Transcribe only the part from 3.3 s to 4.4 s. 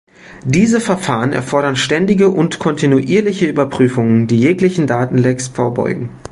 Überprüfungen, die